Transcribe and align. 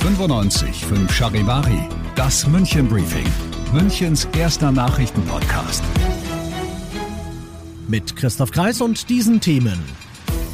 95 0.00 0.84
Charivari, 1.10 1.88
das 2.14 2.46
München 2.46 2.88
Briefing, 2.88 3.26
Münchens 3.72 4.28
erster 4.36 4.72
Nachrichtenpodcast. 4.72 5.82
Mit 7.88 8.16
Christoph 8.16 8.50
Kreis 8.50 8.80
und 8.80 9.08
diesen 9.08 9.40
Themen. 9.40 9.80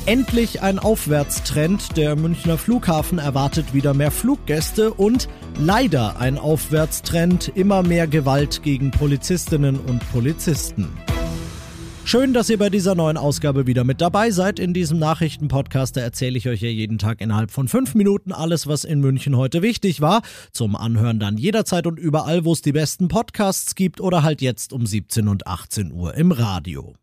Endlich 0.06 0.62
ein 0.62 0.78
Aufwärtstrend. 0.78 1.96
Der 1.96 2.16
Münchner 2.16 2.58
Flughafen 2.58 3.18
erwartet 3.18 3.74
wieder 3.74 3.92
mehr 3.92 4.10
Fluggäste 4.10 4.94
und 4.94 5.28
leider 5.58 6.20
ein 6.20 6.38
Aufwärtstrend. 6.38 7.48
Immer 7.54 7.82
mehr 7.82 8.06
Gewalt 8.06 8.62
gegen 8.62 8.92
Polizistinnen 8.92 9.80
und 9.80 10.00
Polizisten. 10.12 10.88
Schön, 12.08 12.32
dass 12.32 12.48
ihr 12.48 12.56
bei 12.56 12.70
dieser 12.70 12.94
neuen 12.94 13.16
Ausgabe 13.16 13.66
wieder 13.66 13.82
mit 13.82 14.00
dabei 14.00 14.30
seid. 14.30 14.60
In 14.60 14.72
diesem 14.72 14.96
Nachrichtenpodcast 15.00 15.96
erzähle 15.96 16.38
ich 16.38 16.48
euch 16.48 16.60
ja 16.60 16.68
jeden 16.68 16.98
Tag 16.98 17.20
innerhalb 17.20 17.50
von 17.50 17.66
fünf 17.66 17.96
Minuten 17.96 18.30
alles, 18.30 18.68
was 18.68 18.84
in 18.84 19.00
München 19.00 19.36
heute 19.36 19.60
wichtig 19.60 20.00
war. 20.00 20.22
Zum 20.52 20.76
Anhören 20.76 21.18
dann 21.18 21.36
jederzeit 21.36 21.84
und 21.84 21.98
überall, 21.98 22.44
wo 22.44 22.52
es 22.52 22.62
die 22.62 22.70
besten 22.70 23.08
Podcasts 23.08 23.74
gibt 23.74 24.00
oder 24.00 24.22
halt 24.22 24.40
jetzt 24.40 24.72
um 24.72 24.86
17 24.86 25.26
und 25.26 25.48
18 25.48 25.90
Uhr 25.90 26.14
im 26.14 26.30
Radio 26.30 26.94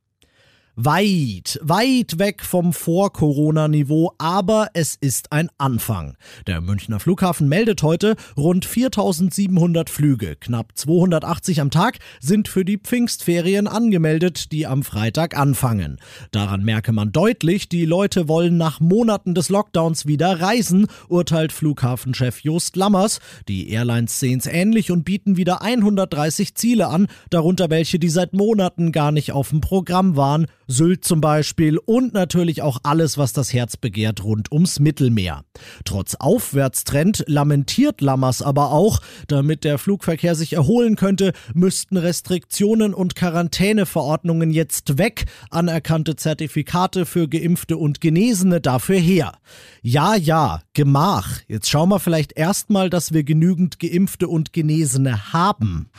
weit, 0.75 1.59
weit 1.61 2.17
weg 2.17 2.43
vom 2.43 2.73
Vor-Corona-Niveau, 2.73 4.11
aber 4.17 4.69
es 4.73 4.95
ist 4.95 5.31
ein 5.31 5.49
Anfang. 5.59 6.17
Der 6.47 6.61
Münchner 6.61 6.99
Flughafen 6.99 7.47
meldet 7.47 7.83
heute 7.83 8.15
rund 8.35 8.65
4700 8.65 9.89
Flüge, 9.89 10.35
knapp 10.35 10.71
280 10.73 11.61
am 11.61 11.69
Tag 11.69 11.99
sind 12.19 12.47
für 12.47 12.65
die 12.65 12.77
Pfingstferien 12.77 13.67
angemeldet, 13.67 14.51
die 14.51 14.65
am 14.65 14.81
Freitag 14.81 15.37
anfangen. 15.37 15.99
Daran 16.31 16.63
merke 16.63 16.91
man 16.91 17.11
deutlich, 17.11 17.69
die 17.69 17.85
Leute 17.85 18.27
wollen 18.27 18.57
nach 18.57 18.79
Monaten 18.79 19.35
des 19.35 19.49
Lockdowns 19.49 20.07
wieder 20.07 20.41
reisen, 20.41 20.87
urteilt 21.07 21.51
Flughafenchef 21.51 22.39
Jost 22.39 22.75
Lammers. 22.75 23.19
Die 23.47 23.69
Airlines 23.69 24.19
sehen 24.19 24.39
es 24.39 24.47
ähnlich 24.47 24.89
und 24.89 25.03
bieten 25.03 25.37
wieder 25.37 25.61
130 25.61 26.55
Ziele 26.55 26.87
an, 26.87 27.07
darunter 27.29 27.69
welche, 27.69 27.99
die 27.99 28.09
seit 28.09 28.33
Monaten 28.33 28.91
gar 28.91 29.11
nicht 29.11 29.33
auf 29.33 29.49
dem 29.49 29.61
Programm 29.61 30.15
waren. 30.15 30.47
Sylt 30.73 31.05
zum 31.05 31.21
Beispiel 31.21 31.77
und 31.77 32.13
natürlich 32.13 32.61
auch 32.61 32.79
alles, 32.83 33.17
was 33.17 33.31
das 33.31 33.53
Herz 33.53 33.77
begehrt 33.77 34.23
rund 34.23 34.51
ums 34.51 34.79
Mittelmeer. 34.79 35.45
Trotz 35.85 36.15
Aufwärtstrend 36.15 37.23
lamentiert 37.27 38.01
Lammers 38.01 38.41
aber 38.41 38.71
auch, 38.71 38.99
damit 39.27 39.63
der 39.63 39.77
Flugverkehr 39.77 40.35
sich 40.35 40.53
erholen 40.53 40.95
könnte, 40.95 41.33
müssten 41.53 41.97
Restriktionen 41.97 42.93
und 42.93 43.15
Quarantäneverordnungen 43.15 44.51
jetzt 44.51 44.97
weg, 44.97 45.25
anerkannte 45.49 46.15
Zertifikate 46.15 47.05
für 47.05 47.27
Geimpfte 47.27 47.77
und 47.77 48.01
Genesene 48.01 48.59
dafür 48.59 48.97
her. 48.97 49.33
Ja, 49.81 50.15
ja, 50.15 50.61
Gemach. 50.73 51.39
Jetzt 51.47 51.69
schauen 51.69 51.89
wir 51.89 51.99
vielleicht 51.99 52.33
erstmal, 52.33 52.89
dass 52.89 53.13
wir 53.13 53.23
genügend 53.23 53.79
Geimpfte 53.79 54.27
und 54.27 54.53
Genesene 54.53 55.33
haben. 55.33 55.89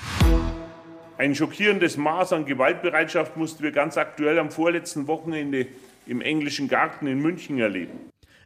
Ein 1.25 1.35
schockierendes 1.35 1.97
Maß 1.97 2.35
an 2.35 2.45
Gewaltbereitschaft 2.45 3.39
mussten 3.39 3.63
wir 3.63 3.73
ganz 3.73 3.97
aktuell 3.97 4.39
am 4.39 4.51
vorletzten 4.51 5.07
Wochenende 5.07 5.67
im 6.07 6.21
englischen 6.21 6.69
Garten 6.69 7.07
in 7.07 7.19
München 7.19 7.59
erleben. 7.59 7.99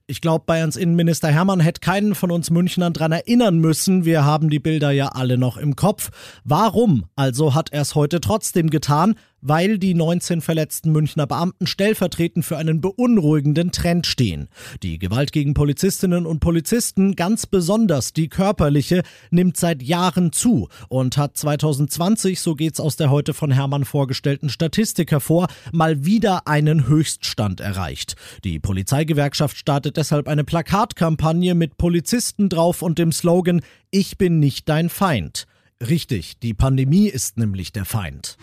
Ich 0.06 0.20
glaube, 0.20 0.44
Bayerns 0.46 0.76
Innenminister 0.76 1.26
Hermann 1.26 1.58
hätte 1.58 1.80
keinen 1.80 2.14
von 2.14 2.30
uns 2.30 2.50
Münchnern 2.50 2.92
dran 2.92 3.10
erinnern 3.10 3.58
müssen. 3.58 4.04
Wir 4.04 4.24
haben 4.24 4.48
die 4.48 4.60
Bilder 4.60 4.92
ja 4.92 5.08
alle 5.08 5.38
noch 5.38 5.56
im 5.56 5.74
Kopf. 5.74 6.10
Warum 6.44 7.06
also 7.16 7.52
hat 7.52 7.72
er 7.72 7.82
es 7.82 7.96
heute 7.96 8.20
trotzdem 8.20 8.70
getan? 8.70 9.16
Weil 9.40 9.78
die 9.78 9.94
19 9.94 10.40
verletzten 10.40 10.92
Münchner 10.92 11.26
Beamten 11.26 11.66
stellvertretend 11.66 12.44
für 12.44 12.56
einen 12.56 12.80
beunruhigenden 12.80 13.72
Trend 13.72 14.06
stehen. 14.06 14.48
Die 14.82 14.98
Gewalt 14.98 15.32
gegen 15.32 15.54
Polizistinnen 15.54 16.26
und 16.26 16.40
Polizisten, 16.40 17.16
ganz 17.16 17.46
besonders 17.46 18.12
die 18.12 18.28
körperliche, 18.28 19.02
nimmt 19.30 19.56
seit 19.56 19.82
Jahren 19.82 20.32
zu 20.32 20.68
und 20.88 21.16
hat 21.16 21.36
2020, 21.36 22.40
so 22.40 22.54
geht's 22.54 22.80
aus 22.80 22.96
der 22.96 23.10
heute 23.10 23.34
von 23.34 23.50
Hermann 23.50 23.84
vorgestellten 23.84 24.48
Statistik 24.48 25.10
hervor, 25.10 25.48
mal 25.72 26.04
wieder 26.04 26.46
einen 26.46 26.88
Höchststand 26.88 27.60
erreicht. 27.60 28.16
Die 28.44 28.58
Polizeigewerkschaft 28.58 29.56
startet 29.56 29.96
deshalb 29.96 30.28
eine 30.28 30.44
Plakatkampagne 30.44 31.54
mit 31.54 31.76
Polizisten 31.76 32.48
drauf 32.48 32.82
und 32.82 32.98
dem 32.98 33.12
Slogan 33.12 33.62
Ich 33.90 34.18
bin 34.18 34.38
nicht 34.38 34.68
dein 34.68 34.88
Feind. 34.88 35.46
Richtig, 35.80 36.38
die 36.40 36.54
Pandemie 36.54 37.08
ist 37.08 37.38
nämlich 37.38 37.72
der 37.72 37.84
Feind. 37.84 38.36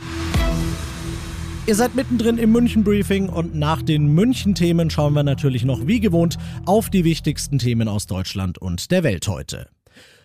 Ihr 1.68 1.74
seid 1.74 1.96
mittendrin 1.96 2.38
im 2.38 2.52
München-Briefing 2.52 3.28
und 3.28 3.56
nach 3.56 3.82
den 3.82 4.14
München-Themen 4.14 4.92
schauen 4.92 5.14
wir 5.14 5.24
natürlich 5.24 5.66
noch 5.66 5.88
wie 5.88 6.00
gewohnt 6.00 6.38
auf 6.68 6.92
die 6.92 7.04
wichtigsten 7.04 7.58
Themen 7.58 7.88
aus 7.88 8.06
Deutschland 8.06 8.60
und 8.60 8.92
der 8.92 9.02
Welt 9.02 9.28
heute. 9.28 9.68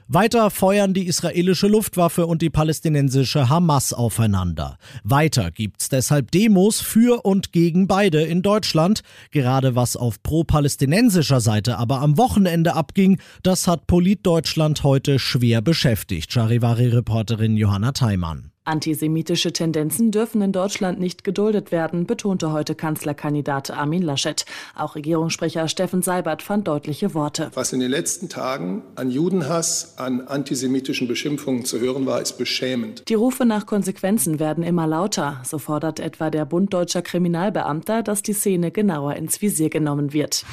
Weiter 0.07 0.51
feuern 0.51 0.93
die 0.93 1.07
israelische 1.07 1.67
Luftwaffe 1.67 2.27
und 2.27 2.43
die 2.43 2.51
palästinensische 2.51 3.49
Hamas 3.49 3.95
aufeinander. 3.95 4.77
Weiter 5.03 5.51
gibt's 5.51 5.89
deshalb 5.89 6.31
Demos 6.31 6.81
für 6.81 7.25
und 7.25 7.53
gegen 7.53 7.87
beide 7.87 8.21
in 8.21 8.43
Deutschland. 8.43 9.01
Gerade 9.31 9.75
was 9.75 9.97
auf 9.97 10.23
pro-palästinensischer 10.23 11.41
Seite 11.41 11.79
aber 11.79 12.03
am 12.03 12.19
Wochenende 12.19 12.75
abging, 12.75 13.19
das 13.43 13.67
hat 13.67 13.87
Polit 13.87 14.27
Deutschland 14.27 14.83
heute 14.83 15.19
schwer 15.19 15.63
beschäftigt. 15.63 16.31
Charivari-Reporterin 16.33 17.57
Johanna 17.57 17.93
Theimann. 17.93 18.51
Antisemitische 18.65 19.55
Tendenzen 19.55 20.11
dürfen 20.11 20.43
in 20.43 20.53
Deutschland 20.53 21.01
nicht 21.01 21.25
geduldet 21.25 21.73
werden, 21.73 22.07
betonte 22.07 22.53
heute 22.53 22.75
Kanzlerkandidat 22.75 23.71
Armin 23.71 24.03
Laschet. 24.03 24.45
Auch 24.77 24.97
Regierungssprecher 24.97 25.67
Steffen 25.67 26.03
Seibert 26.03 26.43
fand 26.43 26.69
deutliche 26.69 27.15
Worte. 27.15 27.51
Was 27.55 27.73
in 27.73 27.81
den 27.81 27.91
letzten 27.91 28.29
Tagen 28.29 28.83
an 28.97 29.11
Judenhass, 29.11 29.95
an 29.97 30.21
antisemitischen 30.21 31.09
Beschimpfungen 31.09 31.65
zu 31.65 31.81
hören 31.81 32.05
war, 32.05 32.21
ist 32.21 32.37
beschämend. 32.37 33.09
Die 33.09 33.15
Rufe 33.15 33.47
nach 33.47 33.65
Konsequenzen 33.65 34.39
werden 34.39 34.63
immer 34.63 34.87
lauter. 34.87 35.41
So 35.43 35.59
fordert 35.59 35.99
etwa 35.99 36.29
der 36.29 36.45
Bund 36.45 36.75
deutscher 36.75 37.01
Kriminalbeamter, 37.01 38.03
dass 38.03 38.23
die 38.23 38.35
Szene 38.35 38.71
genauer 38.71 39.17
ins 39.17 39.41
Visier 39.41 39.71
genommen 39.71 40.13
wird. 40.13 40.45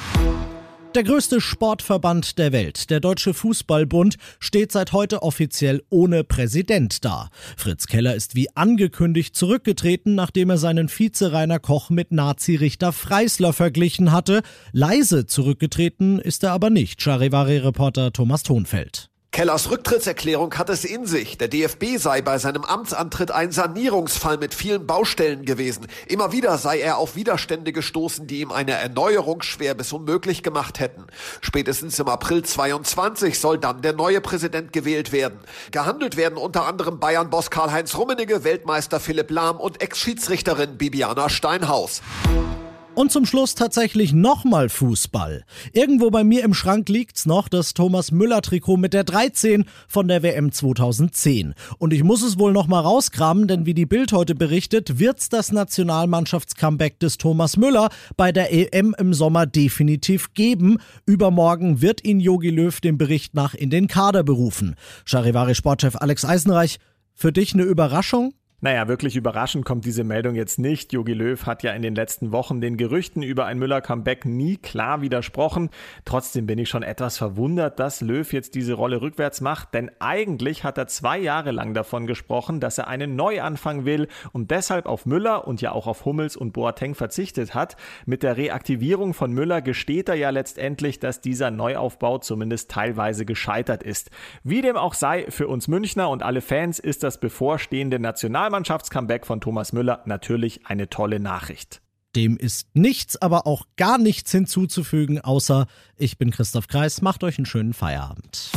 Der 0.98 1.04
größte 1.04 1.40
Sportverband 1.40 2.38
der 2.38 2.50
Welt, 2.50 2.90
der 2.90 2.98
Deutsche 2.98 3.32
Fußballbund, 3.32 4.16
steht 4.40 4.72
seit 4.72 4.92
heute 4.92 5.22
offiziell 5.22 5.84
ohne 5.90 6.24
Präsident 6.24 7.04
da. 7.04 7.30
Fritz 7.56 7.86
Keller 7.86 8.16
ist 8.16 8.34
wie 8.34 8.48
angekündigt 8.56 9.36
zurückgetreten, 9.36 10.16
nachdem 10.16 10.50
er 10.50 10.58
seinen 10.58 10.88
Vize 10.88 11.30
Rainer 11.30 11.60
Koch 11.60 11.90
mit 11.90 12.10
Nazi-Richter 12.10 12.90
Freisler 12.90 13.52
verglichen 13.52 14.10
hatte. 14.10 14.42
Leise 14.72 15.26
zurückgetreten 15.26 16.18
ist 16.18 16.42
er 16.42 16.50
aber 16.50 16.68
nicht, 16.68 17.00
Charivari-Reporter 17.00 18.12
Thomas 18.12 18.42
Thonfeld. 18.42 19.08
Kellers 19.38 19.70
Rücktrittserklärung 19.70 20.58
hat 20.58 20.68
es 20.68 20.84
in 20.84 21.06
sich. 21.06 21.38
Der 21.38 21.46
DFB 21.46 21.98
sei 21.98 22.22
bei 22.22 22.38
seinem 22.38 22.64
Amtsantritt 22.64 23.30
ein 23.30 23.52
Sanierungsfall 23.52 24.36
mit 24.36 24.52
vielen 24.52 24.84
Baustellen 24.84 25.44
gewesen. 25.44 25.86
Immer 26.08 26.32
wieder 26.32 26.58
sei 26.58 26.80
er 26.80 26.98
auf 26.98 27.14
Widerstände 27.14 27.72
gestoßen, 27.72 28.26
die 28.26 28.40
ihm 28.40 28.50
eine 28.50 28.72
Erneuerung 28.72 29.42
schwer 29.42 29.74
bis 29.74 29.92
unmöglich 29.92 30.42
gemacht 30.42 30.80
hätten. 30.80 31.04
Spätestens 31.40 32.00
im 32.00 32.08
April 32.08 32.42
22 32.42 33.38
soll 33.38 33.58
dann 33.58 33.80
der 33.80 33.92
neue 33.92 34.20
Präsident 34.20 34.72
gewählt 34.72 35.12
werden. 35.12 35.38
Gehandelt 35.70 36.16
werden 36.16 36.36
unter 36.36 36.66
anderem 36.66 36.98
Bayern-Boss 36.98 37.52
Karl-Heinz 37.52 37.96
Rummenigge, 37.96 38.42
Weltmeister 38.42 38.98
Philipp 38.98 39.30
Lahm 39.30 39.60
und 39.60 39.80
Ex-Schiedsrichterin 39.80 40.78
Bibiana 40.78 41.28
Steinhaus. 41.28 42.02
Und 42.98 43.12
zum 43.12 43.26
Schluss 43.26 43.54
tatsächlich 43.54 44.12
nochmal 44.12 44.68
Fußball. 44.68 45.44
Irgendwo 45.72 46.10
bei 46.10 46.24
mir 46.24 46.42
im 46.42 46.52
Schrank 46.52 46.88
liegt's 46.88 47.26
noch 47.26 47.48
das 47.48 47.72
Thomas 47.72 48.10
Müller 48.10 48.42
Trikot 48.42 48.76
mit 48.76 48.92
der 48.92 49.04
13 49.04 49.66
von 49.86 50.08
der 50.08 50.24
WM 50.24 50.50
2010. 50.50 51.54
Und 51.78 51.92
ich 51.92 52.02
muss 52.02 52.24
es 52.24 52.40
wohl 52.40 52.52
nochmal 52.52 52.82
rauskramen, 52.82 53.46
denn 53.46 53.66
wie 53.66 53.74
die 53.74 53.86
Bild 53.86 54.10
heute 54.10 54.34
berichtet, 54.34 54.98
wird's 54.98 55.28
das 55.28 55.52
Nationalmannschafts-Comeback 55.52 56.98
des 56.98 57.18
Thomas 57.18 57.56
Müller 57.56 57.90
bei 58.16 58.32
der 58.32 58.52
EM 58.52 58.96
im 58.98 59.14
Sommer 59.14 59.46
definitiv 59.46 60.34
geben. 60.34 60.78
Übermorgen 61.06 61.80
wird 61.80 62.04
ihn 62.04 62.18
Jogi 62.18 62.50
Löw 62.50 62.80
dem 62.80 62.98
Bericht 62.98 63.32
nach 63.32 63.54
in 63.54 63.70
den 63.70 63.86
Kader 63.86 64.24
berufen. 64.24 64.74
Charivari 65.04 65.54
Sportchef 65.54 65.94
Alex 65.94 66.24
Eisenreich, 66.24 66.80
für 67.14 67.32
dich 67.32 67.54
eine 67.54 67.62
Überraschung? 67.62 68.34
Naja, 68.60 68.88
wirklich 68.88 69.14
überraschend 69.14 69.64
kommt 69.64 69.84
diese 69.84 70.02
Meldung 70.02 70.34
jetzt 70.34 70.58
nicht. 70.58 70.92
Jogi 70.92 71.12
Löw 71.12 71.46
hat 71.46 71.62
ja 71.62 71.70
in 71.74 71.82
den 71.82 71.94
letzten 71.94 72.32
Wochen 72.32 72.60
den 72.60 72.76
Gerüchten 72.76 73.22
über 73.22 73.46
ein 73.46 73.60
Müller-Comeback 73.60 74.24
nie 74.24 74.56
klar 74.56 75.00
widersprochen. 75.00 75.70
Trotzdem 76.04 76.46
bin 76.46 76.58
ich 76.58 76.68
schon 76.68 76.82
etwas 76.82 77.18
verwundert, 77.18 77.78
dass 77.78 78.00
Löw 78.00 78.32
jetzt 78.32 78.56
diese 78.56 78.74
Rolle 78.74 79.00
rückwärts 79.00 79.40
macht, 79.40 79.74
denn 79.74 79.92
eigentlich 80.00 80.64
hat 80.64 80.76
er 80.76 80.88
zwei 80.88 81.20
Jahre 81.20 81.52
lang 81.52 81.72
davon 81.72 82.08
gesprochen, 82.08 82.58
dass 82.58 82.78
er 82.78 82.88
einen 82.88 83.14
Neuanfang 83.14 83.84
will 83.84 84.08
und 84.32 84.50
deshalb 84.50 84.86
auf 84.86 85.06
Müller 85.06 85.46
und 85.46 85.60
ja 85.60 85.70
auch 85.70 85.86
auf 85.86 86.04
Hummels 86.04 86.36
und 86.36 86.52
Boateng 86.52 86.96
verzichtet 86.96 87.54
hat. 87.54 87.76
Mit 88.06 88.24
der 88.24 88.36
Reaktivierung 88.36 89.14
von 89.14 89.32
Müller 89.32 89.62
gesteht 89.62 90.08
er 90.08 90.16
ja 90.16 90.30
letztendlich, 90.30 90.98
dass 90.98 91.20
dieser 91.20 91.52
Neuaufbau 91.52 92.18
zumindest 92.18 92.72
teilweise 92.72 93.24
gescheitert 93.24 93.84
ist. 93.84 94.10
Wie 94.42 94.62
dem 94.62 94.76
auch 94.76 94.94
sei, 94.94 95.26
für 95.28 95.46
uns 95.46 95.68
Münchner 95.68 96.10
und 96.10 96.24
alle 96.24 96.40
Fans 96.40 96.80
ist 96.80 97.04
das 97.04 97.20
bevorstehende 97.20 98.00
National 98.00 98.47
Nationalmannschafts-Comeback 98.48 99.26
von 99.26 99.40
Thomas 99.40 99.72
Müller 99.72 100.02
natürlich 100.06 100.66
eine 100.66 100.88
tolle 100.88 101.20
Nachricht. 101.20 101.80
Dem 102.16 102.36
ist 102.36 102.68
nichts, 102.74 103.20
aber 103.20 103.46
auch 103.46 103.66
gar 103.76 103.98
nichts 103.98 104.32
hinzuzufügen, 104.32 105.20
außer 105.20 105.66
ich 105.96 106.16
bin 106.16 106.30
Christoph 106.30 106.66
Kreis. 106.66 107.02
Macht 107.02 107.22
euch 107.22 107.38
einen 107.38 107.46
schönen 107.46 107.74
Feierabend. 107.74 108.50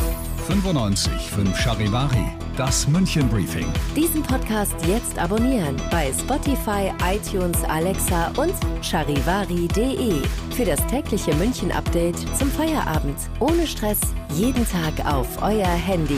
95 0.47 1.13
5 1.13 1.57
Charivari, 1.57 2.25
das 2.57 2.87
München 2.87 3.29
Briefing. 3.29 3.67
Diesen 3.95 4.23
Podcast 4.23 4.73
jetzt 4.87 5.19
abonnieren 5.19 5.75
bei 5.91 6.11
Spotify, 6.13 6.91
iTunes, 7.05 7.61
Alexa 7.65 8.31
und 8.37 8.53
charivari.de. 8.81 10.21
Für 10.55 10.65
das 10.65 10.85
tägliche 10.87 11.35
München 11.35 11.71
Update 11.71 12.17
zum 12.37 12.49
Feierabend. 12.51 13.17
Ohne 13.39 13.67
Stress, 13.67 13.99
jeden 14.33 14.65
Tag 14.67 15.05
auf 15.05 15.41
euer 15.41 15.67
Handy. 15.67 16.17